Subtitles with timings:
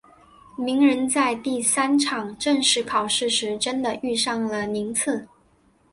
[0.57, 5.27] 鸣人在第三场正式考试时真的遇上了宁次。